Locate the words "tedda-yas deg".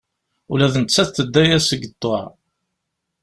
1.15-1.83